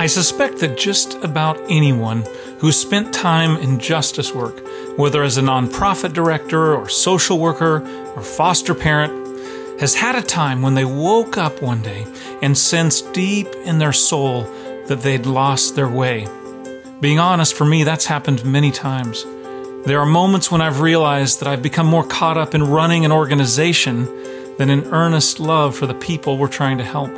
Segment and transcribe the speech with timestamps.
[0.00, 2.24] I suspect that just about anyone
[2.60, 4.62] who spent time in justice work,
[4.96, 7.82] whether as a nonprofit director or social worker
[8.14, 9.12] or foster parent,
[9.80, 12.06] has had a time when they woke up one day
[12.42, 14.42] and sensed deep in their soul
[14.86, 16.28] that they'd lost their way.
[17.00, 19.24] Being honest, for me, that's happened many times.
[19.84, 23.10] There are moments when I've realized that I've become more caught up in running an
[23.10, 24.04] organization
[24.58, 27.10] than in earnest love for the people we're trying to help.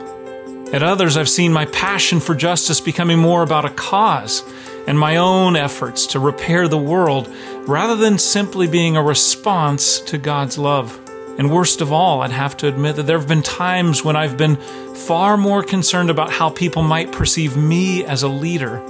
[0.73, 4.45] At others, I've seen my passion for justice becoming more about a cause
[4.87, 7.29] and my own efforts to repair the world
[7.67, 10.97] rather than simply being a response to God's love.
[11.39, 14.37] And worst of all, I'd have to admit that there have been times when I've
[14.37, 14.57] been
[14.95, 18.81] far more concerned about how people might perceive me as a leader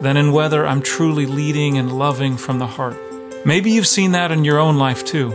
[0.00, 2.96] than in whether I'm truly leading and loving from the heart.
[3.44, 5.32] Maybe you've seen that in your own life too.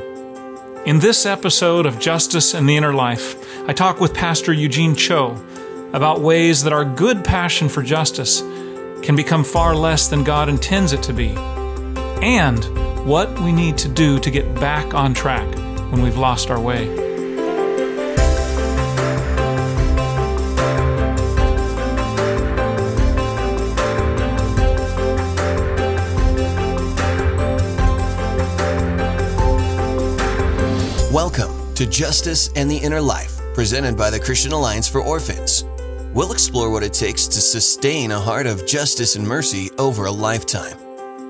[0.86, 3.36] In this episode of Justice and the Inner Life,
[3.68, 5.36] I talk with Pastor Eugene Cho
[5.94, 8.42] about ways that our good passion for justice
[9.02, 11.30] can become far less than God intends it to be,
[12.22, 12.64] and
[13.08, 15.48] what we need to do to get back on track
[15.92, 16.88] when we've lost our way.
[31.12, 35.64] Welcome to Justice and the Inner Life, presented by the Christian Alliance for Orphans.
[36.20, 40.12] We'll explore what it takes to sustain a heart of justice and mercy over a
[40.12, 40.78] lifetime.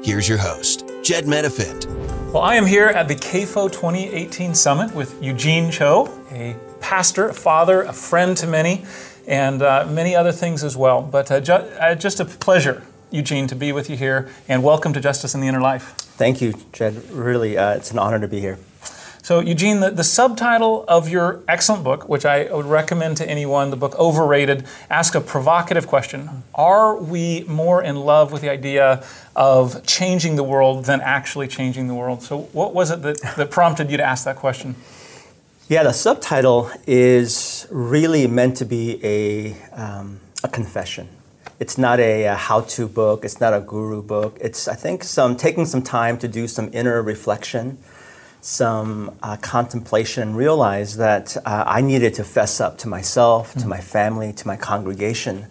[0.04, 1.86] Here's your host, Jed Medefind.
[2.34, 7.34] Well, I am here at the CAFO 2018 Summit with Eugene Cho, a pastor, a
[7.36, 8.84] father, a friend to many,
[9.28, 11.04] and uh, many other things as well.
[11.04, 12.82] But uh, ju- uh, just a pleasure,
[13.12, 15.92] Eugene, to be with you here, and welcome to Justice in the Inner Life.
[16.18, 17.12] Thank you, Jed.
[17.12, 18.58] Really, uh, it's an honor to be here.
[19.30, 23.70] So, Eugene, the, the, subtitle of your excellent book, which I would recommend to anyone,
[23.70, 26.42] the book Overrated, ask a provocative question.
[26.56, 29.06] Are we more in love with the idea
[29.36, 32.24] of changing the world than actually changing the world?
[32.24, 34.74] So, what was it that, that prompted you to ask that question?
[35.68, 41.08] Yeah, the subtitle is really meant to be a, um, a confession.
[41.60, 43.24] It's not a, a how-to book.
[43.24, 44.40] It's not a guru book.
[44.42, 47.78] It's, I think, some taking some time to do some inner reflection
[48.42, 53.68] some uh, contemplation and realized that uh, I needed to fess up to myself, to
[53.68, 55.48] my family, to my congregation.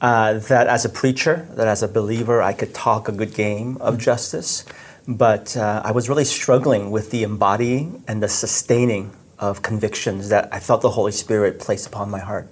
[0.00, 3.76] Uh, that as a preacher, that as a believer, I could talk a good game
[3.76, 4.02] of mm-hmm.
[4.02, 4.64] justice,
[5.06, 10.48] but uh, I was really struggling with the embodying and the sustaining of convictions that
[10.52, 12.48] I felt the Holy Spirit place upon my heart.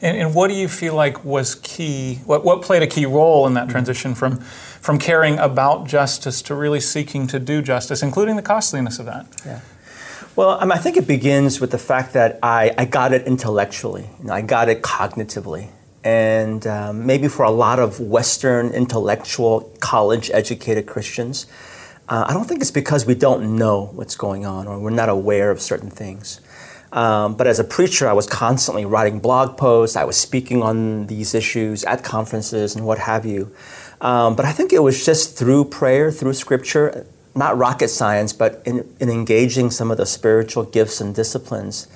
[0.00, 2.16] And, and what do you feel like was key?
[2.26, 3.70] What, what played a key role in that mm-hmm.
[3.70, 4.44] transition from
[4.84, 9.26] from caring about justice to really seeking to do justice, including the costliness of that?
[9.46, 9.62] Yeah.
[10.36, 13.26] Well, I, mean, I think it begins with the fact that I, I got it
[13.26, 15.70] intellectually, you know, I got it cognitively.
[16.04, 21.46] And um, maybe for a lot of Western intellectual, college educated Christians,
[22.10, 25.08] uh, I don't think it's because we don't know what's going on or we're not
[25.08, 26.42] aware of certain things.
[26.92, 31.06] Um, but as a preacher, I was constantly writing blog posts, I was speaking on
[31.06, 33.50] these issues at conferences and what have you.
[34.00, 38.62] Um, but I think it was just through prayer, through scripture, not rocket science, but
[38.64, 41.88] in, in engaging some of the spiritual gifts and disciplines,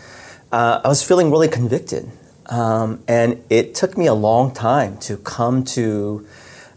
[0.53, 2.11] uh, I was feeling really convicted.
[2.47, 6.27] Um, and it took me a long time to come to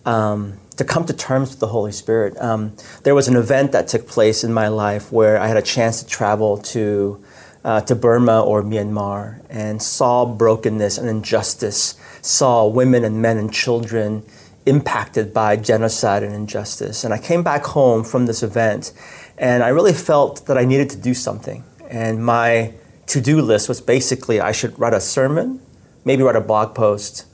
[0.06, 2.36] um, to come to terms with the Holy Spirit.
[2.42, 2.74] Um,
[3.04, 6.02] there was an event that took place in my life where I had a chance
[6.02, 7.24] to travel to
[7.64, 13.54] uh, to Burma or Myanmar and saw brokenness and injustice, saw women and men and
[13.54, 14.24] children
[14.66, 17.04] impacted by genocide and injustice.
[17.04, 18.94] And I came back home from this event
[19.38, 21.64] and I really felt that I needed to do something.
[21.90, 22.74] And my
[23.08, 25.62] to do list was basically I should write a sermon,
[26.06, 27.26] maybe write a blog post,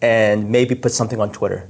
[0.00, 1.68] and maybe put something on Twitter.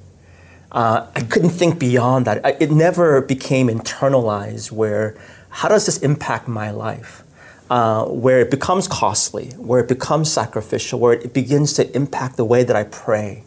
[0.70, 2.44] Uh, I couldn't think beyond that.
[2.46, 5.18] I, it never became internalized where
[5.50, 7.22] how does this impact my life?
[7.68, 12.44] Uh, where it becomes costly, where it becomes sacrificial, where it begins to impact the
[12.44, 13.44] way that I pray,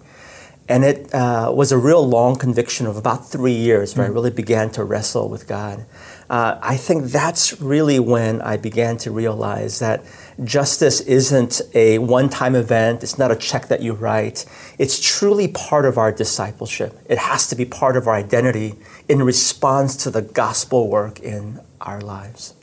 [0.68, 4.10] and it uh, was a real long conviction of about three years where mm.
[4.10, 5.86] I really began to wrestle with God.
[6.28, 10.04] Uh, I think that's really when I began to realize that
[10.44, 14.46] justice isn't a one time event, it's not a check that you write.
[14.80, 17.00] It's truly part of our discipleship.
[17.08, 18.74] It has to be part of our identity
[19.08, 22.56] in response to the gospel work in our lives.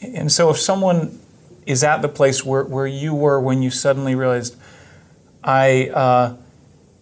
[0.00, 1.18] And so, if someone
[1.66, 4.54] is at the place where, where you were when you suddenly realized,
[5.42, 5.88] I.
[5.88, 6.36] Uh,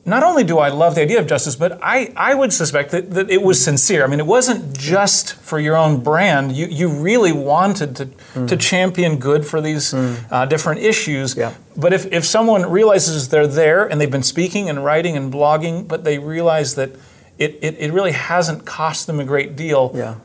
[0.07, 3.11] not only do I love the idea of justice, but I, I would suspect that,
[3.11, 4.03] that it was sincere.
[4.03, 6.53] I mean, it wasn't just for your own brand.
[6.53, 8.49] You, you really wanted to, mm.
[8.49, 10.25] to champion good for these mm.
[10.31, 11.37] uh, different issues.
[11.37, 11.53] Yeah.
[11.77, 15.87] But if, if someone realizes they're there and they've been speaking and writing and blogging,
[15.87, 16.91] but they realize that
[17.39, 20.17] it, it, it really hasn't cost them a great deal, yeah.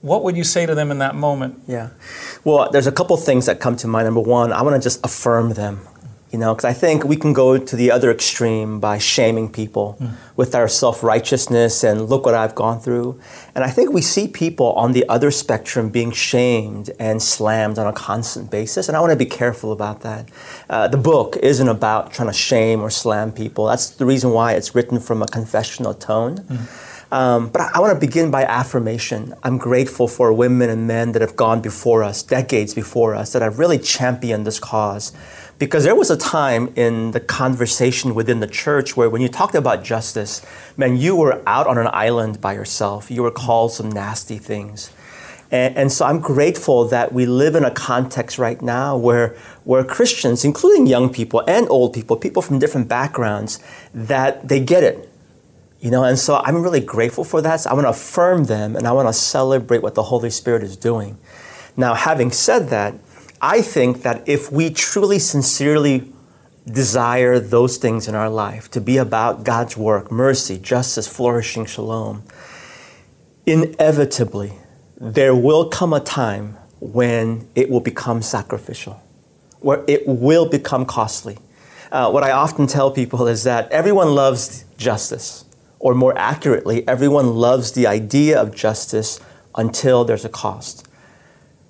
[0.00, 1.60] what would you say to them in that moment?
[1.66, 1.90] Yeah.
[2.44, 4.06] Well, there's a couple things that come to mind.
[4.06, 5.80] Number one, I want to just affirm them.
[6.30, 9.96] You know, because I think we can go to the other extreme by shaming people
[9.98, 10.12] mm.
[10.36, 13.18] with our self righteousness and look what I've gone through.
[13.54, 17.86] And I think we see people on the other spectrum being shamed and slammed on
[17.86, 18.88] a constant basis.
[18.88, 20.28] And I want to be careful about that.
[20.68, 23.64] Uh, the book isn't about trying to shame or slam people.
[23.66, 26.36] That's the reason why it's written from a confessional tone.
[26.36, 26.84] Mm.
[27.10, 29.34] Um, but I, I want to begin by affirmation.
[29.42, 33.42] I'm grateful for women and men that have gone before us, decades before us, that
[33.42, 35.12] have really championed this cause.
[35.58, 39.56] Because there was a time in the conversation within the church where when you talked
[39.56, 40.44] about justice,
[40.76, 43.10] man, you were out on an island by yourself.
[43.10, 44.92] You were called some nasty things.
[45.50, 49.34] And, and, so I'm grateful that we live in a context right now where,
[49.64, 53.58] where Christians, including young people and old people, people from different backgrounds,
[53.94, 55.08] that they get it.
[55.80, 57.60] You know, and so I'm really grateful for that.
[57.60, 60.62] So I want to affirm them and I want to celebrate what the Holy Spirit
[60.62, 61.16] is doing.
[61.76, 62.94] Now, having said that,
[63.40, 66.12] I think that if we truly, sincerely
[66.66, 72.24] desire those things in our life to be about God's work, mercy, justice, flourishing, shalom,
[73.46, 74.52] inevitably
[75.00, 79.00] there will come a time when it will become sacrificial,
[79.60, 81.38] where it will become costly.
[81.92, 85.44] Uh, what I often tell people is that everyone loves justice,
[85.78, 89.20] or more accurately, everyone loves the idea of justice
[89.54, 90.87] until there's a cost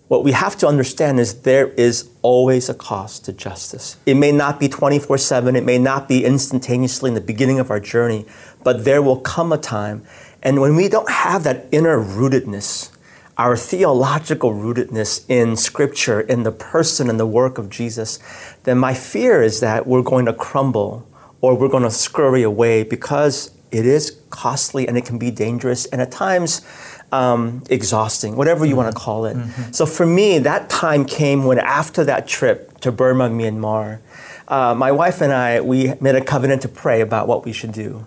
[0.09, 3.97] what we have to understand is there is always a cost to justice.
[4.07, 7.71] It may not be 24 7, it may not be instantaneously in the beginning of
[7.71, 8.25] our journey,
[8.65, 10.03] but there will come a time.
[10.43, 12.91] And when we don't have that inner rootedness,
[13.37, 18.19] our theological rootedness in Scripture, in the person and the work of Jesus,
[18.65, 21.07] then my fear is that we're going to crumble
[21.41, 25.87] or we're going to scurry away because it is costly and it can be dangerous.
[25.87, 26.63] And at times,
[27.13, 28.85] um, exhausting, whatever you mm-hmm.
[28.85, 29.37] want to call it.
[29.37, 29.73] Mm-hmm.
[29.73, 34.01] So for me, that time came when after that trip to Burma, Myanmar,
[34.49, 37.73] uh, my wife and I, we made a covenant to pray about what we should
[37.73, 38.07] do.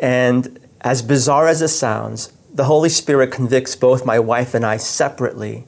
[0.00, 4.78] And as bizarre as it sounds, the Holy Spirit convicts both my wife and I
[4.78, 5.66] separately.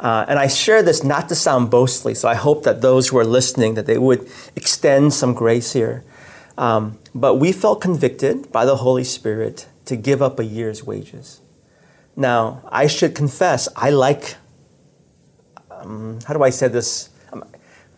[0.00, 3.18] Uh, and I share this not to sound boastfully, so I hope that those who
[3.18, 6.04] are listening that they would extend some grace here.
[6.58, 11.40] Um, but we felt convicted by the Holy Spirit to give up a year's wages.
[12.16, 14.36] Now, I should confess, I like,
[15.70, 17.10] um, how do I say this?
[17.32, 17.44] Um,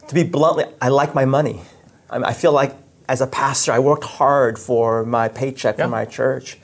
[0.08, 1.60] to be bluntly, I like my money.
[2.08, 2.74] I, mean, I, feel like
[3.08, 6.58] as a pastor, I worked hard for my paycheck for my church.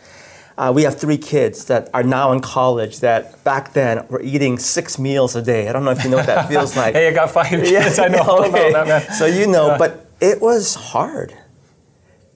[0.56, 4.58] Uh, we have three kids that are now in college that back then were eating
[4.58, 5.69] six meals a day.
[5.69, 6.94] I don't know if you know what that feels like.
[6.94, 7.99] hey, I got five kids.
[7.99, 8.70] I know okay.
[8.70, 9.12] about that, man.
[9.16, 11.34] So you know, but it was hard.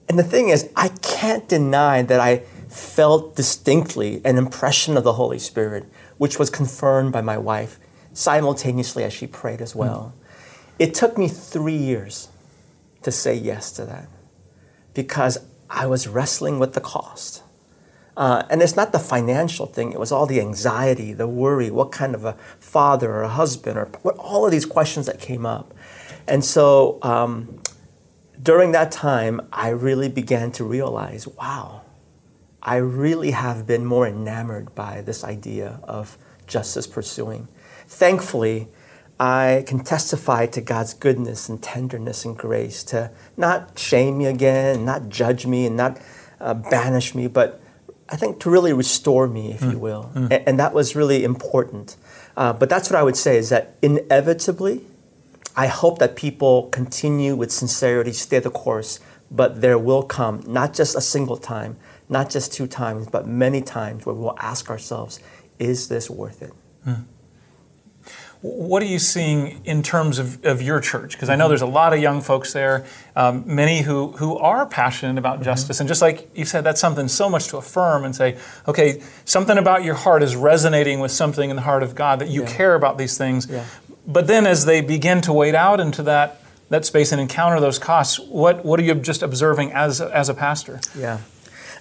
[0.09, 5.13] And the thing is, I can't deny that I felt distinctly an impression of the
[5.13, 5.85] Holy Spirit,
[6.17, 7.79] which was confirmed by my wife
[8.13, 10.13] simultaneously as she prayed as well.
[10.13, 10.23] Mm.
[10.79, 12.29] It took me three years
[13.03, 14.07] to say yes to that
[14.93, 15.37] because
[15.69, 17.43] I was wrestling with the cost.
[18.15, 21.91] Uh, and it's not the financial thing, it was all the anxiety, the worry, what
[21.91, 25.45] kind of a father or a husband, or what, all of these questions that came
[25.45, 25.75] up.
[26.27, 27.61] And so um,
[28.41, 31.83] during that time, I really began to realize wow,
[32.67, 37.47] I really have been more enamored by this idea of justice pursuing.
[37.87, 38.67] Thankfully,
[39.17, 44.83] I can testify to God's goodness and tenderness and grace to not shame me again,
[44.83, 45.97] not judge me, and not
[46.41, 47.61] uh, banish me, but
[48.09, 49.71] I think to really restore me, if mm.
[49.71, 50.11] you will.
[50.13, 50.23] Mm.
[50.23, 51.95] And, and, that was really important.
[52.35, 54.81] Uh, but that's what I would say is that inevitably,
[55.55, 58.99] I hope that people continue with sincerity, stay the course,
[59.31, 61.77] but there will come not just a single time,
[62.09, 65.19] not just two times, but many times where we'll ask ourselves,
[65.59, 66.53] is this worth it?
[66.83, 66.93] Hmm.
[68.41, 71.13] What are you seeing in terms of, of your church?
[71.13, 72.85] Because I know there's a lot of young folks there,
[73.15, 75.45] um, many who, who are passionate about mm-hmm.
[75.45, 75.79] justice.
[75.79, 78.37] And just like you said, that's something so much to affirm and say,
[78.67, 82.29] okay, something about your heart is resonating with something in the heart of God, that
[82.29, 82.55] you yeah.
[82.55, 83.47] care about these things.
[83.49, 83.65] Yeah.
[84.05, 87.79] But then as they begin to wade out into that, that space and encounter those
[87.79, 90.79] costs, what, what are you just observing as, as a pastor?
[90.95, 91.21] Yeah.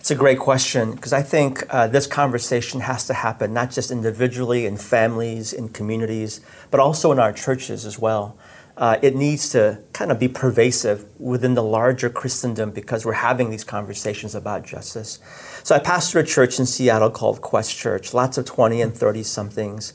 [0.06, 3.90] It's a great question because I think uh, this conversation has to happen not just
[3.90, 8.38] individually in families, in communities, but also in our churches as well.
[8.76, 13.50] uh, it needs to kind of be pervasive within the larger Christendom because we're having
[13.50, 15.18] these conversations about justice.
[15.64, 19.24] So I pastor a church in Seattle called Quest Church, lots of 20 and 30
[19.24, 19.92] somethings.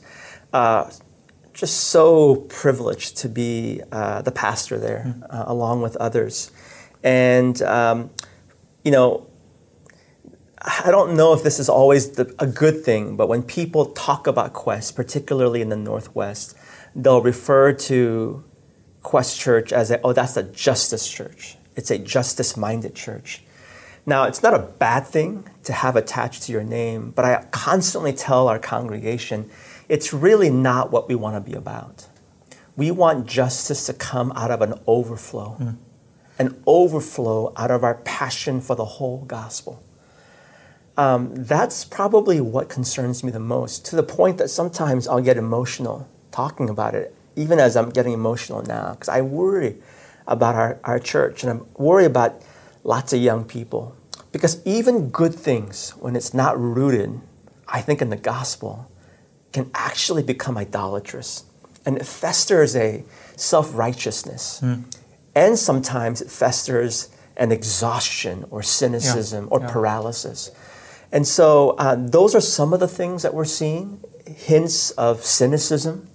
[0.52, 0.90] Uh,
[1.54, 6.50] just so privileged to be uh, the pastor there, uh, along with others.
[7.02, 8.10] And, um,
[8.84, 9.26] you know,
[10.64, 14.28] I don't know if this is always the, a good thing, but when people talk
[14.28, 16.56] about Quest, particularly in the Northwest,
[16.94, 18.44] they'll refer to
[19.02, 21.56] Quest Church as a, oh, that's a justice church.
[21.74, 23.42] It's a justice minded church.
[24.06, 28.12] Now, it's not a bad thing to have attached to your name, but I constantly
[28.12, 29.50] tell our congregation
[29.88, 32.06] it's really not what we want to be about.
[32.76, 35.76] We want justice to come out of an overflow, mm.
[36.38, 39.82] an overflow out of our passion for the whole gospel.
[40.96, 45.36] Um, that's probably what concerns me the most, to the point that sometimes I'll get
[45.36, 49.76] emotional talking about it even as I'm getting emotional now, because I worry
[50.26, 52.42] about our, our church and I worry about
[52.84, 53.96] lots of young people.
[54.30, 57.20] Because even good things, when it's not rooted,
[57.68, 58.90] I think, in the gospel,
[59.52, 61.44] can actually become idolatrous.
[61.84, 63.04] And it festers a
[63.36, 64.60] self righteousness.
[64.62, 64.84] Mm.
[65.34, 69.50] And sometimes it festers an exhaustion or cynicism yeah.
[69.50, 69.70] or yeah.
[69.70, 70.50] paralysis.
[71.12, 76.08] And so, uh, those are some of the things that we're seeing hints of cynicism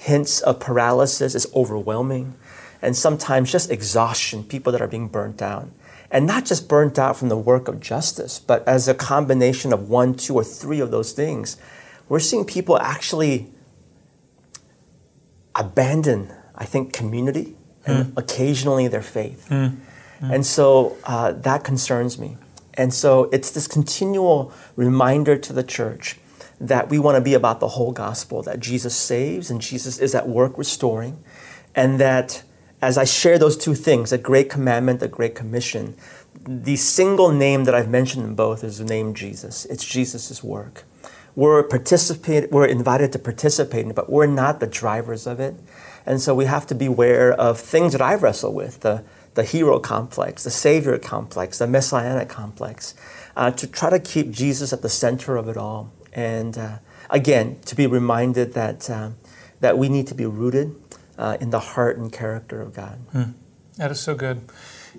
[0.00, 2.34] hints of paralysis is overwhelming,
[2.80, 5.68] and sometimes just exhaustion, people that are being burnt out.
[6.10, 9.90] And not just burnt out from the work of justice, but as a combination of
[9.90, 11.58] one, two, or three of those things,
[12.08, 13.48] we're seeing people actually
[15.54, 17.54] abandon, I think, community
[17.84, 18.12] and mm.
[18.16, 19.48] occasionally their faith.
[19.50, 19.76] Mm.
[20.22, 20.34] Mm.
[20.34, 22.38] And so uh, that concerns me.
[22.80, 26.16] And so it's this continual reminder to the church
[26.58, 30.14] that we want to be about the whole gospel, that Jesus saves and Jesus is
[30.14, 31.22] at work restoring,
[31.74, 32.42] and that
[32.80, 35.94] as I share those two things, a great commandment, a great commission,
[36.46, 39.66] the single name that I've mentioned in both is the name Jesus.
[39.66, 40.84] It's Jesus' work.
[41.36, 45.54] We're participate, we're invited to participate in it, but we're not the drivers of it.
[46.06, 49.04] And so we have to beware of things that I wrestle with, the,
[49.40, 52.94] the hero complex, the savior complex, the messianic complex,
[53.36, 55.90] uh, to try to keep Jesus at the center of it all.
[56.12, 56.76] And uh,
[57.08, 59.12] again, to be reminded that, uh,
[59.60, 60.76] that we need to be rooted
[61.16, 62.98] uh, in the heart and character of God.
[63.12, 63.30] Hmm.
[63.78, 64.42] That is so good.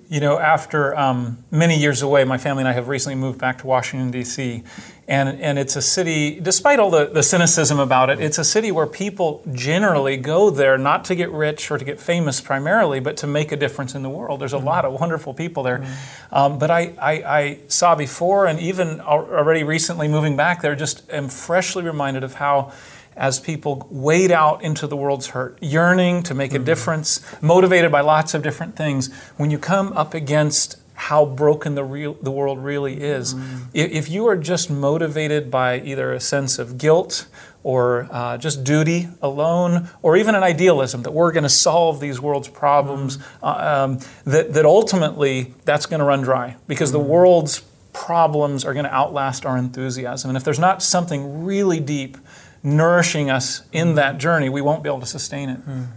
[0.08, 3.58] You know, after um, many years away, my family and I have recently moved back
[3.58, 4.62] to Washington, D.C.
[5.08, 8.70] And, and it's a city, despite all the, the cynicism about it, it's a city
[8.70, 13.16] where people generally go there not to get rich or to get famous primarily, but
[13.18, 14.40] to make a difference in the world.
[14.40, 14.66] There's a mm-hmm.
[14.66, 15.78] lot of wonderful people there.
[15.78, 16.34] Mm-hmm.
[16.34, 21.10] Um, but I, I, I, saw before, and even already recently moving back there, just
[21.10, 22.72] am freshly reminded of how
[23.16, 26.64] as people wade out into the world's hurt, yearning to make a mm-hmm.
[26.64, 31.82] difference, motivated by lots of different things, when you come up against how broken the
[31.82, 33.34] real the world really is.
[33.34, 33.66] Mm.
[33.74, 37.26] If you are just motivated by either a sense of guilt
[37.64, 42.20] or uh, just duty alone, or even an idealism that we're going to solve these
[42.20, 43.22] world's problems, mm.
[43.42, 46.94] uh, um, that, that ultimately that's going to run dry because mm.
[46.94, 50.30] the world's problems are going to outlast our enthusiasm.
[50.30, 52.16] And if there's not something really deep
[52.62, 55.66] nourishing us in that journey, we won't be able to sustain it.
[55.66, 55.88] Mm.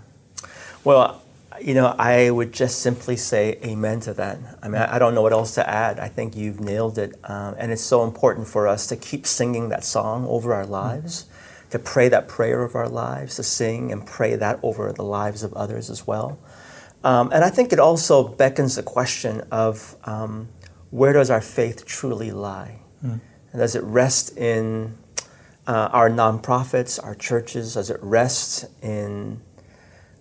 [0.84, 1.22] Well,
[1.62, 4.38] you know, I would just simply say amen to that.
[4.62, 6.00] I mean, I don't know what else to add.
[6.00, 7.16] I think you've nailed it.
[7.24, 11.24] Um, and it's so important for us to keep singing that song over our lives,
[11.24, 11.70] mm-hmm.
[11.72, 15.44] to pray that prayer of our lives, to sing and pray that over the lives
[15.44, 16.38] of others as well.
[17.04, 20.50] Um, and I think it also beckons the question of um,
[20.90, 22.80] where does our faith truly lie?
[23.04, 23.22] Mm.
[23.52, 24.98] And does it rest in
[25.68, 27.76] uh, our nonprofits, our churches?
[27.78, 29.42] as it rests in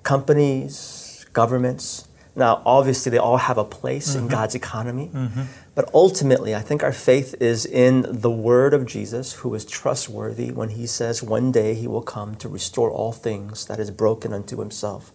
[0.02, 2.08] companies, governments?
[2.36, 4.24] Now, obviously, they all have a place mm-hmm.
[4.24, 5.10] in God's economy.
[5.12, 5.42] Mm-hmm.
[5.74, 10.50] But ultimately, I think our faith is in the word of Jesus, who is trustworthy
[10.50, 14.32] when he says one day he will come to restore all things that is broken
[14.32, 15.12] unto himself.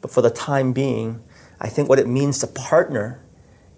[0.00, 1.22] But for the time being,
[1.60, 3.20] I think what it means to partner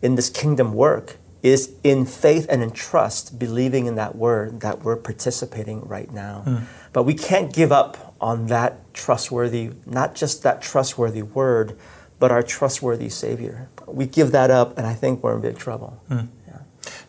[0.00, 4.82] in this kingdom work is in faith and in trust, believing in that word that
[4.82, 6.44] we're participating right now.
[6.46, 6.64] Mm.
[6.92, 11.76] But we can't give up on that trustworthy, not just that trustworthy word,
[12.20, 13.68] but our trustworthy Savior.
[13.86, 16.00] We give that up, and I think we're in big trouble.
[16.08, 16.28] Mm.
[16.46, 16.58] Yeah.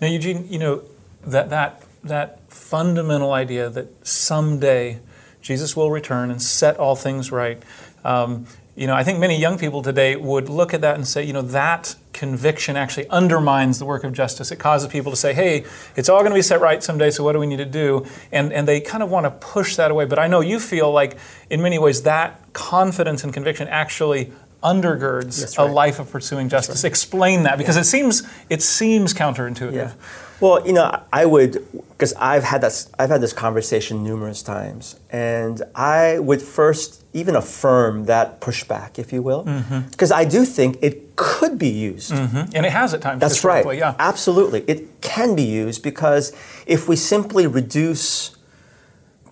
[0.02, 0.82] Now, Eugene, you know
[1.22, 5.00] that that that fundamental idea that someday
[5.42, 7.62] Jesus will return and set all things right.
[8.04, 11.24] Um, you know, I think many young people today would look at that and say,
[11.24, 14.52] you know, that conviction actually undermines the work of justice.
[14.52, 15.66] It causes people to say, hey,
[15.96, 18.06] it's all going to be set right someday, so what do we need to do?
[18.32, 20.06] And, and they kind of want to push that away.
[20.06, 21.18] But I know you feel like,
[21.50, 24.32] in many ways, that confidence and conviction actually
[24.64, 25.70] undergirds right.
[25.70, 26.84] a life of pursuing justice.
[26.84, 26.90] Right.
[26.90, 27.82] Explain that because yeah.
[27.82, 29.74] it seems it seems counterintuitive.
[29.74, 29.94] Yeah.
[30.40, 35.00] Well, you know, I would because I've had that I've had this conversation numerous times,
[35.10, 40.20] and I would first even affirm that pushback, if you will, because mm-hmm.
[40.20, 42.56] I do think it could be used, mm-hmm.
[42.56, 43.20] and it has at times.
[43.20, 43.66] That's right.
[43.78, 46.34] Yeah, absolutely, it can be used because
[46.66, 48.36] if we simply reduce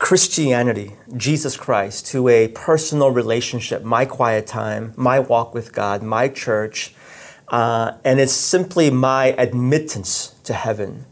[0.01, 6.27] Christianity, Jesus Christ, to a personal relationship, my quiet time, my walk with God, my
[6.27, 6.95] church,
[7.49, 11.05] uh, and it's simply my admittance to heaven.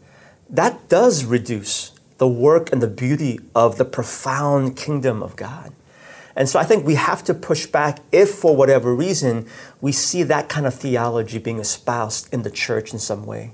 [0.49, 5.73] That does reduce the work and the beauty of the profound kingdom of God.
[6.39, 9.45] And so I think we have to push back if, for whatever reason,
[9.81, 13.51] we see that kind of theology being espoused in the church in some way.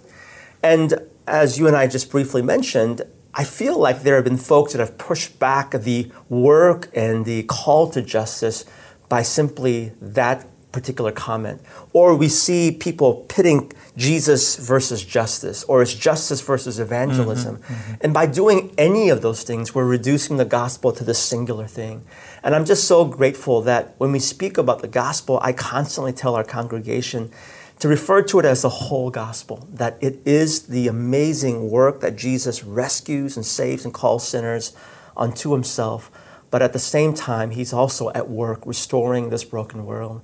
[0.61, 0.93] And
[1.25, 3.01] as you and I just briefly mentioned,
[3.33, 7.41] I feel like there have been folks that have pushed back the work and the
[7.43, 8.65] call to justice
[9.09, 11.61] by simply that particular comment.
[11.91, 17.57] Or we see people pitting Jesus versus justice, or it's justice versus evangelism.
[17.57, 17.93] Mm-hmm, mm-hmm.
[18.01, 22.05] And by doing any of those things, we're reducing the gospel to this singular thing.
[22.45, 26.35] And I'm just so grateful that when we speak about the gospel, I constantly tell
[26.35, 27.31] our congregation
[27.79, 32.15] to refer to it as the whole gospel, that it is the amazing work that
[32.15, 34.73] Jesus rescues and saves and calls sinners
[35.17, 36.11] unto himself.
[36.51, 40.21] But at the same time, he's also at work restoring this broken world.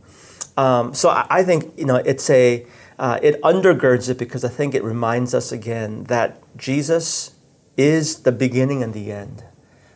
[0.55, 2.65] Um, so I, I, think you know it's a
[2.99, 7.35] uh, it undergirds it because I think it reminds us again that Jesus
[7.77, 9.43] is the beginning and the end.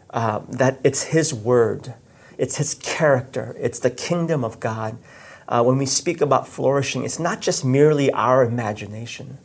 [0.10, 1.94] Uh, that it's His word,
[2.38, 4.98] it's His character, it's the kingdom of God
[5.48, 9.38] uh, when we speak about flourishing, it's not just merely our imagination.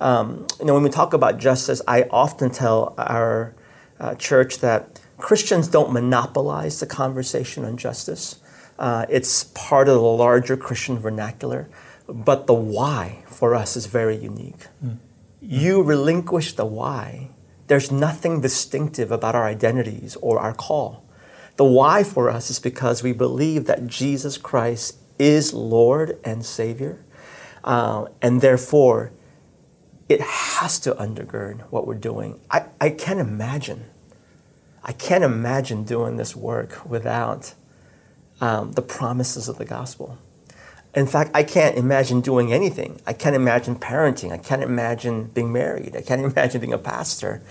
[0.00, 3.54] Um, you know, when we talk about justice, I often tell our
[4.00, 8.40] uh, church that Christians don't monopolize the conversation on justice.
[8.78, 11.68] Uh, it's part of the larger Christian vernacular,
[12.08, 14.66] but the why for us is very unique.
[14.84, 14.98] Mm.
[15.40, 17.30] You relinquish the why.
[17.66, 21.01] There's nothing distinctive about our identities or our call.
[21.56, 27.04] The why for us is because we believe that Jesus Christ is Lord and Savior.
[27.62, 29.12] Uh, and therefore,
[30.08, 32.40] it has to undergird what we're doing.
[32.50, 33.84] I, I can't imagine.
[34.82, 37.54] I can't imagine doing this work without
[38.40, 40.18] um, the promises of the gospel.
[40.94, 43.00] In fact, I can't imagine doing anything.
[43.06, 44.32] I can't imagine parenting.
[44.32, 45.96] I can't imagine being married.
[45.96, 47.42] I can't imagine being a pastor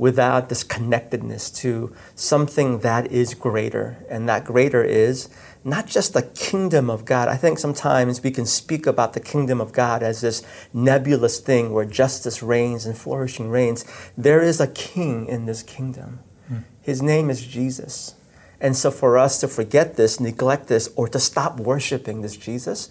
[0.00, 4.02] without this connectedness to something that is greater.
[4.08, 5.28] And that greater is
[5.62, 7.28] not just the kingdom of God.
[7.28, 11.70] I think sometimes we can speak about the kingdom of God as this nebulous thing
[11.70, 13.84] where justice reigns and flourishing reigns.
[14.16, 16.20] There is a king in this kingdom.
[16.50, 16.64] Mm.
[16.80, 18.14] His name is Jesus.
[18.58, 22.88] And so for us to forget this, neglect this, or to stop worshiping this Jesus,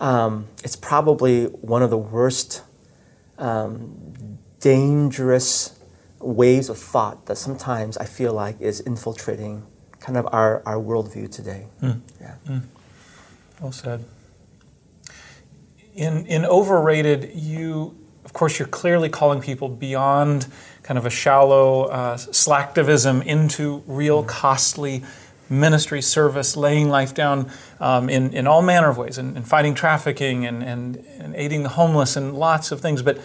[0.00, 2.62] um, it's probably one of the worst
[3.38, 5.75] um, dangerous
[6.26, 9.64] waves of thought that sometimes I feel like is infiltrating
[10.00, 11.66] kind of our, our worldview today.
[11.82, 12.00] Mm.
[12.20, 12.34] Yeah.
[12.48, 12.62] Mm.
[13.60, 14.04] Well said.
[15.94, 20.46] In, in overrated, you, of course, you're clearly calling people beyond
[20.82, 24.28] kind of a shallow uh, slacktivism into real mm.
[24.28, 25.04] costly
[25.48, 29.74] ministry, service, laying life down um, in, in all manner of ways, and, and fighting
[29.74, 33.00] trafficking and, and, and aiding the homeless and lots of things.
[33.00, 33.18] But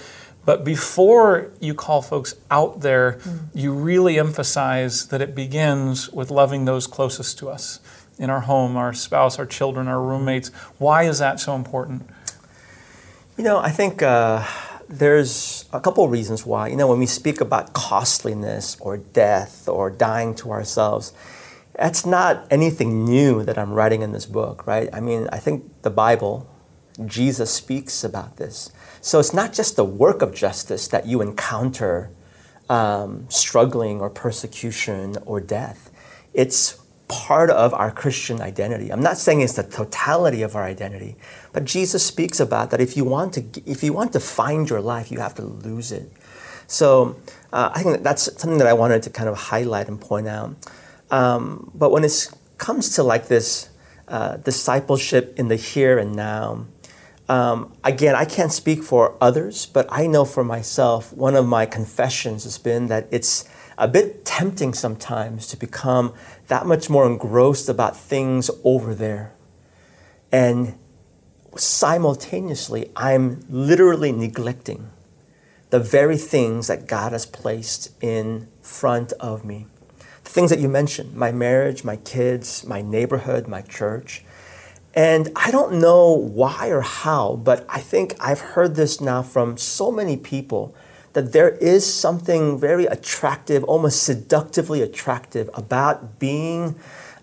[0.45, 3.47] but before you call folks out there, mm.
[3.53, 7.79] you really emphasize that it begins with loving those closest to us
[8.17, 10.49] in our home, our spouse, our children, our roommates.
[10.77, 12.07] Why is that so important?
[13.37, 14.45] You know, I think uh,
[14.89, 16.67] there's a couple of reasons why.
[16.67, 21.13] You know, when we speak about costliness or death or dying to ourselves,
[21.75, 24.89] that's not anything new that I'm writing in this book, right?
[24.91, 26.50] I mean, I think the Bible,
[27.05, 28.71] Jesus speaks about this.
[29.01, 32.11] So it's not just the work of justice that you encounter
[32.69, 35.91] um, struggling or persecution or death.
[36.33, 38.89] It's part of our Christian identity.
[38.89, 41.17] I'm not saying it's the totality of our identity,
[41.51, 44.79] but Jesus speaks about that if you want to if you want to find your
[44.79, 46.09] life, you have to lose it.
[46.67, 47.17] So
[47.51, 50.55] uh, I think that's something that I wanted to kind of highlight and point out.
[51.09, 53.69] Um, but when it comes to like this
[54.07, 56.65] uh, discipleship in the here and now,
[57.31, 61.65] um, again, I can't speak for others, but I know for myself, one of my
[61.65, 63.45] confessions has been that it's
[63.77, 66.13] a bit tempting sometimes to become
[66.47, 69.33] that much more engrossed about things over there
[70.31, 70.77] And
[71.55, 74.89] simultaneously, I'm literally neglecting
[75.69, 79.67] the very things that God has placed in front of me.
[80.23, 84.23] The things that you mentioned my marriage, my kids, my neighborhood, my church.
[84.93, 89.57] And I don't know why or how, but I think I've heard this now from
[89.57, 90.75] so many people
[91.13, 96.75] that there is something very attractive, almost seductively attractive about being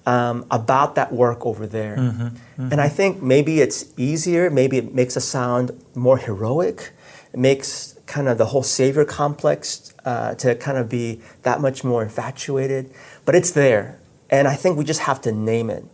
[0.07, 1.97] um, about that work over there.
[1.97, 2.73] Mm-hmm, mm-hmm.
[2.73, 6.93] And I think maybe it's easier, maybe it makes us sound more heroic,
[7.33, 11.85] it makes kind of the whole savior complex uh, to kind of be that much
[11.85, 12.91] more infatuated,
[13.27, 13.99] but it's there.
[14.31, 15.85] And I think we just have to name it.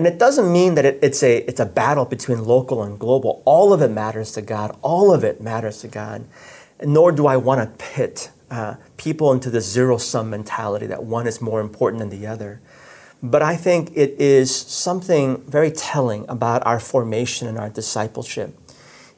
[0.00, 3.42] And it doesn't mean that it, it's, a, it's a battle between local and global.
[3.44, 4.74] All of it matters to God.
[4.80, 6.24] All of it matters to God.
[6.82, 11.26] Nor do I want to pit uh, people into the zero sum mentality that one
[11.26, 12.62] is more important than the other.
[13.22, 18.58] But I think it is something very telling about our formation and our discipleship.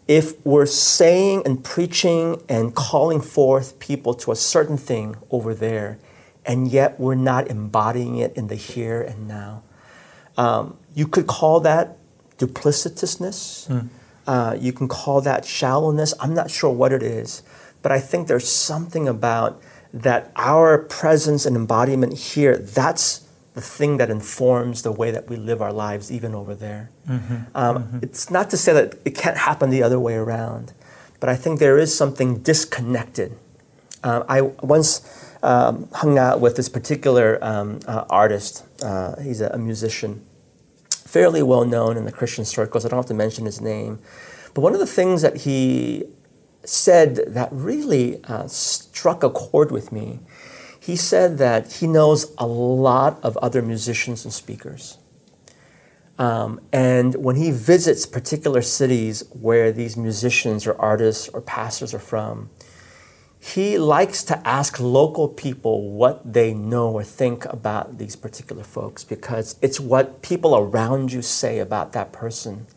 [0.08, 6.00] If we're saying and preaching and calling forth people to a certain thing over there,
[6.44, 9.62] and yet we're not embodying it in the here and now,
[10.36, 11.98] um, you could call that
[12.38, 13.68] duplicitousness.
[13.68, 13.88] Mm.
[14.26, 16.14] Uh, you can call that shallowness.
[16.20, 17.42] I'm not sure what it is,
[17.82, 19.60] but I think there's something about
[19.92, 25.36] that our presence and embodiment here, that's the thing that informs the way that we
[25.36, 26.90] live our lives, even over there.
[27.06, 27.34] Mm-hmm.
[27.54, 27.98] Um, mm-hmm.
[28.00, 30.72] It's not to say that it can't happen the other way around,
[31.20, 33.36] but I think there is something disconnected.
[34.02, 38.64] Uh, I once um, hung out with this particular um, uh, artist.
[38.82, 40.24] Uh, he's a, a, musician,
[40.90, 42.84] fairly well known in the Christian circles.
[42.84, 43.98] I don't have to mention his name.
[44.54, 46.04] But one of the things that he
[46.64, 50.20] said that really uh, struck a chord with me,
[50.78, 54.98] he said that he knows a lot of other musicians and speakers.
[56.18, 61.98] Um, and when he visits particular cities where these musicians or artists or pastors are
[61.98, 62.50] from,
[63.44, 69.02] he likes to ask local people what they know or think about these particular folks
[69.02, 72.68] because it's what people around you say about that person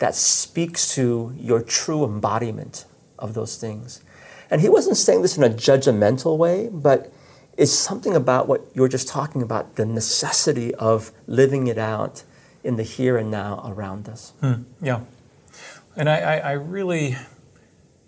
[0.00, 2.84] that speaks to your true embodiment
[3.18, 4.02] of those things.
[4.50, 7.10] And he wasn't saying this in a judgmental way, but
[7.56, 12.22] it's something about what you were just talking about the necessity of living it out
[12.62, 14.34] in the here and now around us.
[14.40, 14.64] Hmm.
[14.82, 15.00] Yeah.
[15.96, 17.16] And I, I really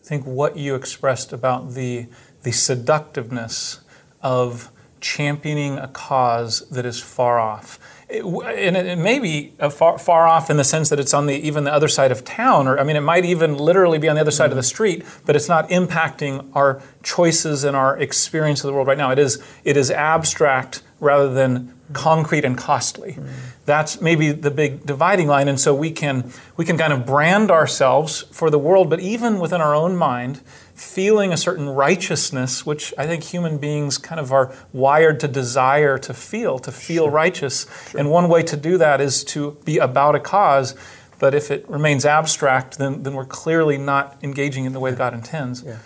[0.04, 2.06] think what you expressed about the,
[2.42, 3.80] the seductiveness
[4.22, 7.78] of championing a cause that is far off.
[8.08, 11.26] It, and it, it may be far, far off in the sense that it's on
[11.26, 14.08] the even the other side of town, or I mean, it might even literally be
[14.08, 17.98] on the other side of the street, but it's not impacting our choices and our
[17.98, 19.10] experience of the world right now.
[19.10, 23.12] It is it is abstract rather than concrete and costly.
[23.12, 23.28] Mm.
[23.66, 25.48] That's maybe the big dividing line.
[25.48, 29.38] And so we can we can kind of brand ourselves for the world, but even
[29.38, 30.40] within our own mind,
[30.74, 35.98] feeling a certain righteousness, which I think human beings kind of are wired to desire
[35.98, 37.10] to feel, to feel sure.
[37.10, 37.66] righteous.
[37.90, 38.00] Sure.
[38.00, 40.74] And one way to do that is to be about a cause.
[41.20, 44.98] But if it remains abstract, then, then we're clearly not engaging in the way that
[44.98, 45.62] God intends.
[45.62, 45.78] Yeah.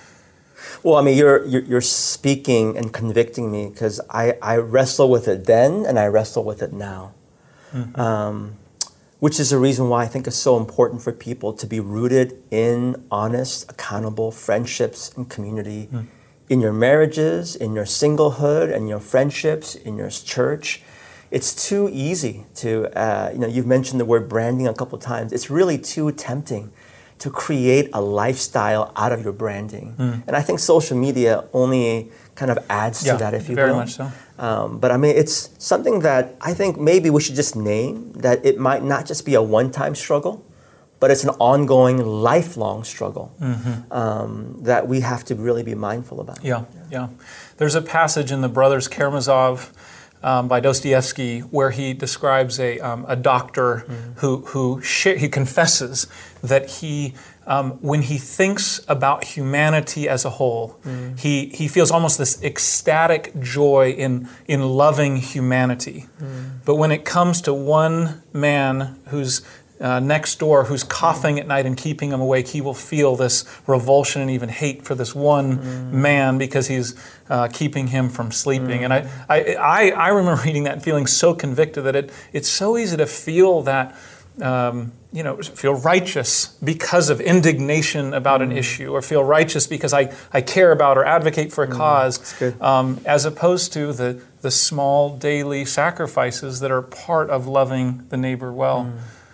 [0.83, 5.29] Well, I mean, you're, you're, you're speaking and convicting me because I, I wrestle with
[5.29, 7.15] it then and I wrestle with it now.
[7.73, 8.01] Mm-hmm.
[8.01, 8.57] Um,
[9.21, 12.41] which is the reason why I think it's so important for people to be rooted
[12.51, 16.07] in honest, accountable friendships and community mm.
[16.49, 20.83] in your marriages, in your singlehood, and your friendships, in your church.
[21.31, 25.33] It's too easy to, uh, you know, you've mentioned the word branding a couple times.
[25.33, 26.73] It's really too tempting
[27.19, 29.95] to create a lifestyle out of your branding.
[29.99, 30.23] Mm.
[30.27, 33.73] And I think social media only kind of adds yeah, to that, if you very
[33.73, 33.85] will.
[33.85, 34.13] Very much so.
[34.39, 38.45] Um, but I mean, it's something that I think maybe we should just name that
[38.47, 40.45] it might not just be a one time struggle,
[41.01, 43.93] but it's an ongoing, lifelong struggle mm-hmm.
[43.93, 46.45] um, that we have to really be mindful about.
[46.45, 47.09] Yeah, yeah.
[47.57, 49.73] There's a passage in the Brothers Karamazov
[50.23, 54.13] um, by Dostoevsky, where he describes a, um, a doctor mm-hmm.
[54.19, 56.07] who, who sh- he confesses
[56.43, 57.15] that he,
[57.47, 61.17] um, when he thinks about humanity as a whole, mm-hmm.
[61.17, 66.07] he, he feels almost this ecstatic joy in, in loving humanity.
[66.21, 66.59] Mm-hmm.
[66.65, 69.43] But when it comes to one man who's
[69.81, 73.45] uh, next door who's coughing at night and keeping him awake, he will feel this
[73.67, 75.93] revulsion and even hate for this one mm.
[75.93, 76.95] man because he's
[77.31, 78.81] uh, keeping him from sleeping.
[78.81, 78.85] Mm.
[78.85, 82.49] And I, I, I, I, remember reading that and feeling so convicted that it, it's
[82.49, 83.97] so easy to feel that.
[84.41, 88.45] Um, you know, feel righteous because of indignation about mm.
[88.45, 91.73] an issue, or feel righteous because I, I care about or advocate for a mm.
[91.73, 98.07] cause, um, as opposed to the, the small daily sacrifices that are part of loving
[98.11, 98.93] the neighbor well.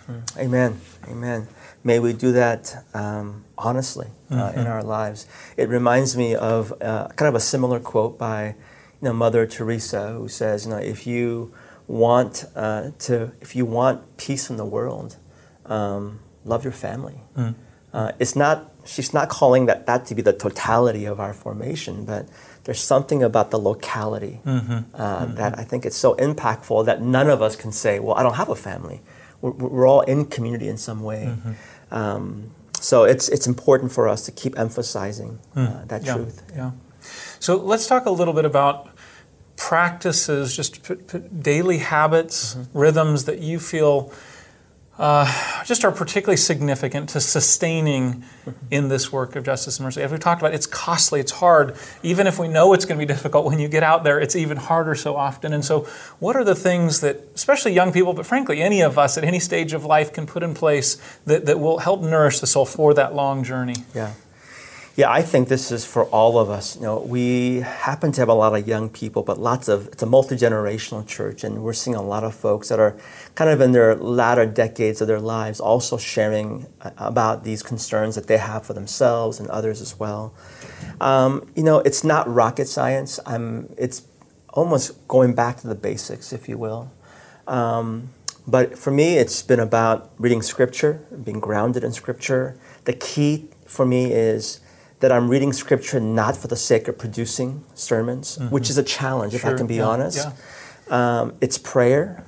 [0.09, 0.37] Mm.
[0.37, 0.79] Amen.
[1.07, 1.47] Amen.
[1.83, 4.59] May we do that um, honestly uh, Mm-hmm.
[4.59, 5.27] in our lives.
[5.57, 8.55] It reminds me of uh, kind of a similar quote by
[9.01, 11.53] you know, Mother Teresa, who says, you know, if you
[11.87, 15.17] want uh, to, if you want peace in the world,
[15.67, 17.19] um, love your family.
[17.37, 17.55] Mm.
[17.93, 18.71] Uh, it's not.
[18.85, 22.27] She's not calling that that to be the totality of our formation, but
[22.65, 24.79] there's something about the locality Mm-hmm.
[24.93, 28.21] uh, that I think it's so impactful that none of us can say, "Well, I
[28.23, 29.01] don't have a family."
[29.45, 31.25] We're, we're all in community in some way.
[31.29, 31.93] Mm-hmm.
[31.93, 36.05] Um, so it's it's important for us to keep emphasizing uh, that Mm.
[36.05, 36.41] Yeah, truth.
[36.55, 36.71] Yeah.
[37.39, 38.89] So let's talk a little bit about
[39.55, 41.19] practices, just p- p-
[41.51, 44.11] daily habits, rhythms that you feel
[44.97, 48.23] uh, just are particularly significant to sustaining
[48.71, 50.01] in this work of justice and mercy.
[50.01, 51.75] As we talked about, it's costly, it's hard.
[52.01, 54.35] Even if we know it's going to be difficult, when you get out there, it's
[54.35, 55.51] even harder so often.
[55.51, 55.81] And so,
[56.19, 59.39] what are the things that, especially young people, but frankly, any of us at any
[59.39, 62.93] stage of life can put in place that, that will help nourish the soul for
[62.93, 63.83] that long journey?
[63.93, 64.13] Yeah.
[64.97, 66.77] Yeah, I think this is for all of us.
[66.77, 70.01] You know, we happen to have a lot of young people, but lots of it's
[70.01, 72.95] a multi-generational church and we're seeing a lot of folks that are
[73.35, 78.15] kind of in their latter decades of their lives also sharing uh, about these concerns
[78.15, 80.33] that they have for themselves and others as well.
[81.01, 83.19] Um, you know, it's not rocket science.
[83.25, 84.03] I'm it's
[84.53, 86.89] almost going back to the basics, if you will.
[87.47, 88.11] Um,
[88.47, 92.57] but for me, it's been about reading scripture, being grounded in scripture.
[92.85, 94.61] The key for me is
[94.99, 99.33] that I'm reading scripture not for the sake of producing sermons, which is a challenge,
[99.33, 100.27] if I can be yeah, honest.
[100.89, 102.23] Um, it's prayer.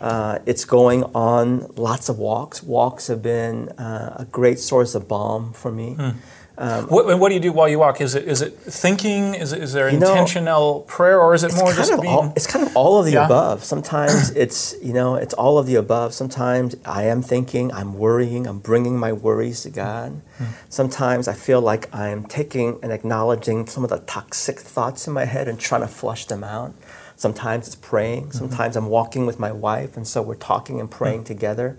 [0.00, 2.62] Uh, it's going on lots of walks.
[2.62, 5.94] Walks have been uh, a great source of balm for me.
[5.94, 6.14] What,
[6.58, 8.00] and what do you do while you walk?
[8.00, 9.34] Is it is it thinking?
[9.34, 12.12] Is it, is there You know, intentional prayer, or is it more just being?
[12.12, 13.26] all, it's kind of all of the Yeah.
[13.26, 13.64] above.
[13.72, 16.14] Sometimes it's you know it's all of the above.
[16.14, 20.20] Sometimes I am thinking, I'm worrying, I'm bringing my worries to God.
[20.38, 20.44] Hmm.
[20.68, 25.24] Sometimes I feel like I'm taking and acknowledging some of the toxic thoughts in my
[25.26, 26.74] head and trying to flush them out.
[27.16, 28.24] Sometimes it's praying.
[28.26, 28.38] Mm-hmm.
[28.38, 31.76] Sometimes I'm walking with my wife, and so we're talking and praying together.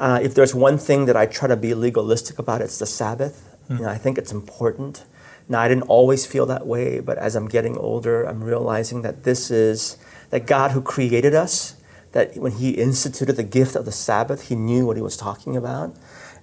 [0.00, 3.51] Uh, if there's one thing that I try to be legalistic about, it's the Sabbath.
[3.68, 3.76] Hmm.
[3.76, 5.04] You know, I think it's important.
[5.48, 9.24] Now, I didn't always feel that way, but as I'm getting older, I'm realizing that
[9.24, 9.96] this is
[10.30, 11.76] that God who created us,
[12.12, 15.56] that when He instituted the gift of the Sabbath, He knew what He was talking
[15.56, 15.94] about.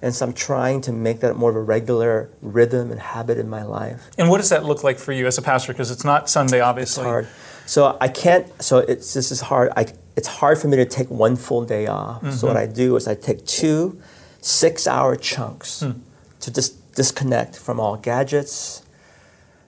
[0.01, 3.49] And so I'm trying to make that more of a regular rhythm and habit in
[3.49, 4.10] my life.
[4.17, 5.73] And what does that look like for you as a pastor?
[5.73, 7.01] Because it's not Sunday, obviously.
[7.01, 7.27] It's hard.
[7.65, 8.47] So I can't.
[8.63, 9.73] So it's this is hard.
[9.75, 12.32] I, it's hard for me to take one full day off.
[12.32, 14.01] So what I do is I take two
[14.41, 15.84] six-hour chunks
[16.39, 18.84] to just disconnect from all gadgets,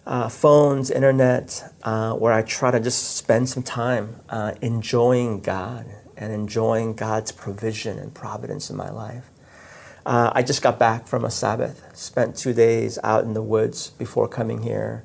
[0.06, 5.86] uh, phones, internet, uh, where I try to just spend some time uh, enjoying God
[6.18, 9.30] and enjoying God's provision and providence in my life.
[10.06, 13.92] Uh, I just got back from a Sabbath, spent two days out in the woods
[13.92, 15.04] before coming here.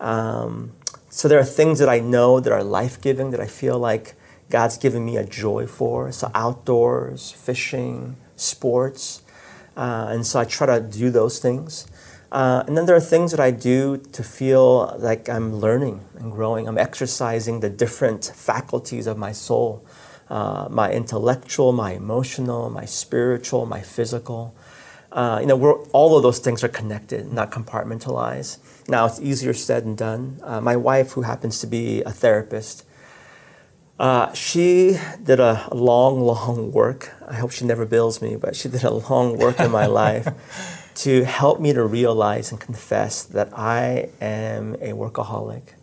[0.00, 0.72] Um,
[1.10, 4.14] so there are things that I know that are life giving that I feel like
[4.48, 6.10] God's given me a joy for.
[6.12, 9.22] So outdoors, fishing, sports.
[9.76, 11.86] Uh, and so I try to do those things.
[12.32, 16.30] Uh, and then there are things that I do to feel like I'm learning and
[16.30, 16.68] growing.
[16.68, 19.84] I'm exercising the different faculties of my soul
[20.30, 24.54] uh, my intellectual, my emotional, my spiritual, my physical.
[25.10, 28.58] Uh, you know, all of those things are connected, not compartmentalized.
[28.88, 30.40] Now, it's easier said than done.
[30.44, 32.86] Uh, my wife, who happens to be a therapist,
[34.00, 37.12] uh, she did a long, long work.
[37.28, 40.90] I hope she never bills me, but she did a long work in my life
[40.94, 45.74] to help me to realize and confess that I am a workaholic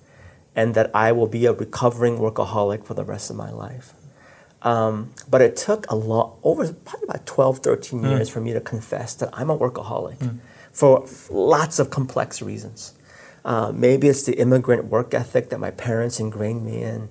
[0.55, 3.93] and that I will be a recovering workaholic for the rest of my life.
[4.63, 8.59] Um, but it took a lot, over probably about 12, 13 years for me to
[8.59, 10.39] confess that I'm a workaholic
[10.71, 12.95] for lots of complex reasons.
[13.45, 17.09] Uh, maybe it's the immigrant work ethic that my parents ingrained me in.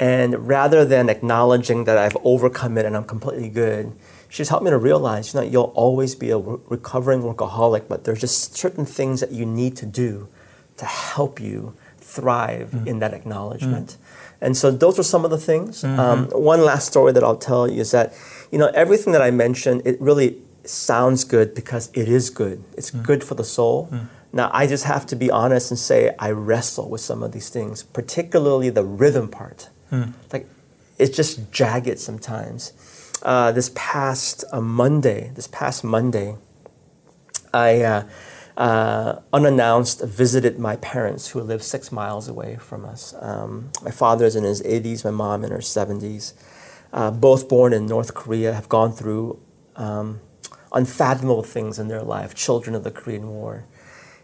[0.00, 3.92] And rather than acknowledging that I've overcome it and I'm completely good,
[4.28, 8.04] she's helped me to realize, you know, you'll always be a re- recovering workaholic, but
[8.04, 10.28] there's just certain things that you need to do
[10.76, 12.86] to help you thrive mm.
[12.86, 13.88] in that acknowledgement.
[13.88, 13.96] Mm.
[14.40, 15.82] And so those are some of the things.
[15.82, 16.38] Um, mm-hmm.
[16.38, 18.14] one last story that I'll tell you is that,
[18.52, 22.62] you know, everything that I mentioned, it really sounds good because it is good.
[22.76, 23.02] It's mm.
[23.02, 23.90] good for the soul.
[24.32, 27.48] Now, I just have to be honest and say I wrestle with some of these
[27.48, 29.70] things, particularly the rhythm part.
[30.32, 30.48] Like,
[30.98, 32.72] it's just jagged sometimes.
[33.22, 36.36] Uh, this past uh, Monday, this past Monday,
[37.52, 38.08] I uh,
[38.56, 43.14] uh, unannounced visited my parents who live six miles away from us.
[43.20, 46.34] Um, my father's in his 80s, my mom in her 70s.
[46.92, 49.38] Uh, both born in North Korea, have gone through
[49.76, 50.20] um,
[50.72, 53.64] unfathomable things in their life, children of the Korean War.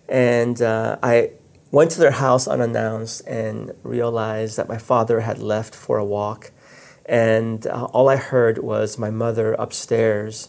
[0.08, 1.30] And uh, I
[1.74, 6.52] went to their house unannounced and realized that my father had left for a walk.
[7.04, 10.48] And uh, all I heard was my mother upstairs.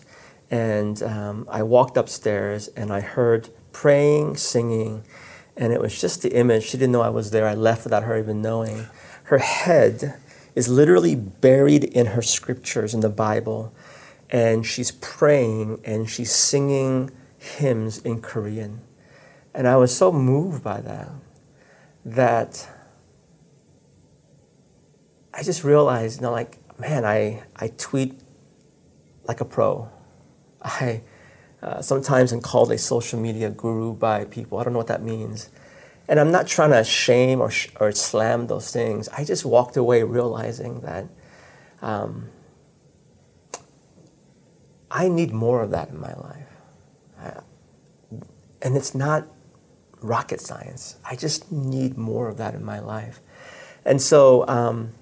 [0.51, 5.03] And um, I walked upstairs and I heard praying, singing,
[5.57, 6.65] and it was just the image.
[6.65, 7.47] She didn't know I was there.
[7.47, 8.85] I left without her even knowing.
[9.23, 10.19] Her head
[10.53, 13.73] is literally buried in her scriptures in the Bible,
[14.29, 17.09] and she's praying and she's singing
[17.39, 18.81] hymns in Korean.
[19.55, 21.09] And I was so moved by that
[22.03, 22.69] that
[25.33, 28.19] I just realized, you know, like, man, I, I tweet
[29.23, 29.89] like a pro.
[30.61, 31.03] I
[31.63, 34.59] uh, sometimes am called a social media guru by people.
[34.59, 35.49] I don't know what that means.
[36.09, 39.07] And I'm not trying to shame or, sh- or slam those things.
[39.07, 41.07] I just walked away realizing that
[41.81, 42.27] um,
[44.91, 46.47] I need more of that in my life.
[47.21, 47.41] Uh,
[48.61, 49.29] and it's not
[50.07, 50.97] rocket science.
[51.09, 53.19] I just need more of that in my life.
[53.83, 54.93] And so um,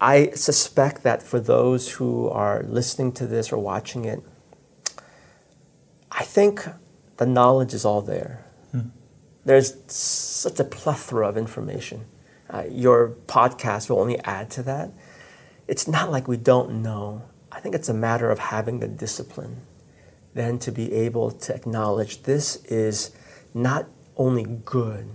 [0.00, 4.22] I suspect that for those who are listening to this or watching it,
[6.12, 6.66] I think
[7.16, 8.44] the knowledge is all there.
[8.70, 8.88] Hmm.
[9.44, 12.06] There's such a plethora of information.
[12.48, 14.92] Uh, your podcast will only add to that.
[15.66, 17.22] It's not like we don't know.
[17.50, 19.62] I think it's a matter of having the discipline
[20.34, 23.12] then to be able to acknowledge this is
[23.54, 25.10] not only good,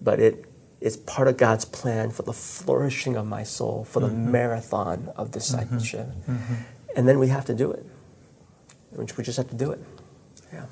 [0.00, 0.44] but it
[0.80, 4.32] is part of God's plan for the flourishing of my soul, for the mm-hmm.
[4.32, 6.06] marathon of discipleship.
[6.08, 6.32] Mm-hmm.
[6.32, 6.54] Mm-hmm.
[6.96, 7.86] And then we have to do it.
[8.92, 9.80] We just have to do it.
[10.52, 10.66] Yeah.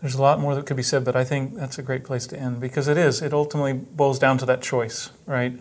[0.00, 2.26] There's a lot more that could be said, but I think that's a great place
[2.28, 3.22] to end because it is.
[3.22, 5.58] It ultimately boils down to that choice, right?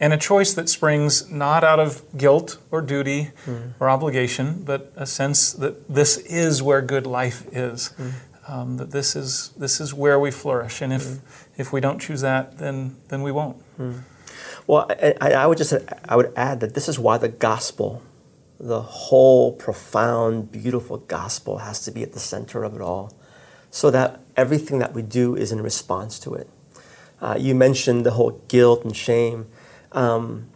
[0.00, 3.74] And a choice that springs not out of guilt or duty mm.
[3.78, 7.92] or obligation, but a sense that this is where good life is.
[7.98, 8.12] Mm.
[8.50, 11.20] Um, that this is this is where we flourish, and if mm.
[11.56, 13.56] if we don't choose that, then then we won't.
[13.76, 13.98] Hmm.
[14.66, 15.72] Well, I, I would just
[16.08, 18.02] I would add that this is why the gospel
[18.60, 23.10] the whole profound, beautiful gospel has to be at the center of it all
[23.70, 26.48] so that everything that we do is in response to it.
[27.22, 29.46] Uh, you mentioned the whole guilt and shame.
[29.92, 30.50] Um,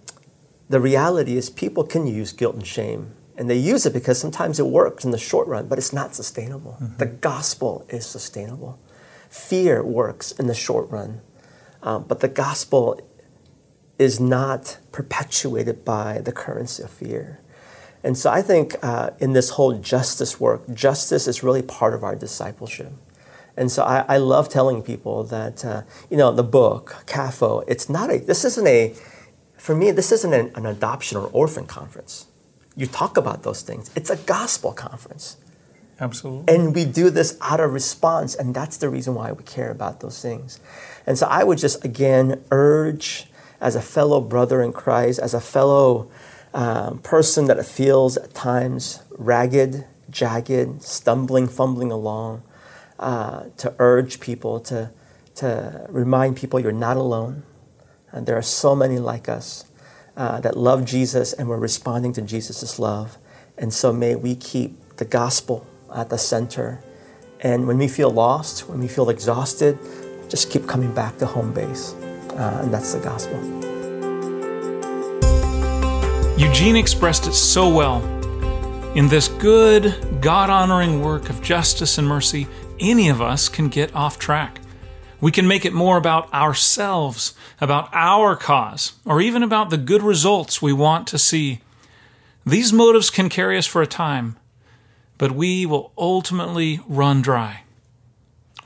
[0.69, 4.61] the reality is, people can use guilt and shame, and they use it because sometimes
[4.61, 6.77] it works in the short run, but it's not sustainable.
[6.81, 6.97] Mm-hmm.
[6.99, 8.79] The gospel is sustainable.
[9.29, 11.21] Fear works in the short run,
[11.83, 13.01] um, but the gospel
[13.99, 17.41] is not perpetuated by the currency of fear.
[18.03, 22.05] And so I think uh, in this whole justice work, justice is really part of
[22.05, 22.93] our discipleship.
[23.57, 27.89] And so I, I love telling people that, uh, you know, the book, CAFO, it's
[27.89, 28.95] not a, this isn't a,
[29.57, 32.27] for me, this isn't an, an adoption or orphan conference.
[32.77, 33.91] You talk about those things.
[33.95, 35.37] It's a gospel conference.
[36.01, 36.53] Absolutely.
[36.53, 40.01] And we do this out of response, and that's the reason why we care about
[40.01, 40.59] those things.
[41.07, 43.27] And so I would just again urge,
[43.61, 46.11] as a fellow brother in Christ, as a fellow
[46.53, 52.43] um, person that feels at times ragged, jagged, stumbling, fumbling along,
[52.99, 54.91] uh, to urge people, to,
[55.37, 57.45] to remind people you're not alone.
[58.11, 59.65] And there are so many like us
[60.17, 63.19] uh, that love Jesus and we're responding to Jesus' love.
[63.59, 66.83] And so may we keep the gospel at the center.
[67.41, 69.79] And when we feel lost, when we feel exhausted,
[70.29, 71.93] just keep coming back to home base.
[72.31, 73.39] Uh, and that's the gospel.
[76.37, 78.03] Eugene expressed it so well.
[78.97, 82.47] In this good, God honoring work of justice and mercy,
[82.81, 84.61] any of us can get off track.
[85.25, 90.03] We can make it more about ourselves, about our cause, or even about the good
[90.03, 91.63] results we want to see.
[92.45, 94.37] These motives can carry us for a time,
[95.17, 97.63] but we will ultimately run dry.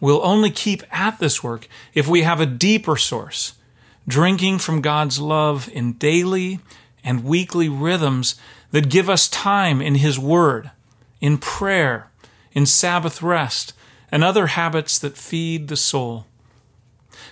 [0.00, 3.52] We'll only keep at this work if we have a deeper source,
[4.08, 6.58] drinking from God's love in daily
[7.04, 8.34] and weekly rhythms
[8.72, 10.72] that give us time in His Word,
[11.20, 12.10] in prayer,
[12.50, 13.74] in Sabbath rest,
[14.10, 16.24] and other habits that feed the soul.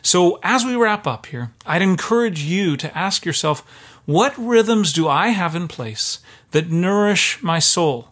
[0.06, 3.66] So, as we wrap up here, I'd encourage you to ask yourself
[4.04, 6.20] what rhythms do I have in place
[6.52, 8.10] that nourish my soul,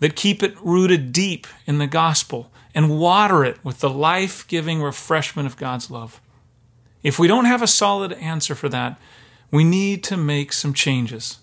[0.00, 4.82] that keep it rooted deep in the gospel, and water it with the life giving
[4.82, 6.20] refreshment of God's love?
[7.02, 9.00] If we don't have a solid answer for that,
[9.50, 11.38] we need to make some changes.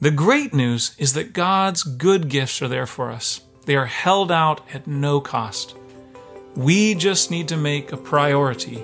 [0.00, 3.40] The great news is that God's good gifts are there for us.
[3.66, 5.74] They are held out at no cost.
[6.58, 8.82] We just need to make a priority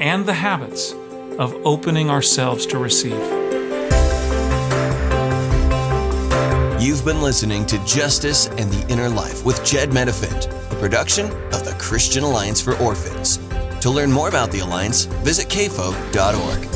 [0.00, 0.94] and the habits
[1.38, 3.12] of opening ourselves to receive.
[6.82, 11.64] You've been listening to Justice and the Inner Life with Jedd Medefind, a production of
[11.64, 13.38] the Christian Alliance for Orphans.
[13.82, 16.73] To learn more about the Alliance, visit cafo.org.